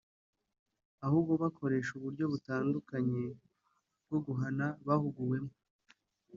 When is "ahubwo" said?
1.05-1.31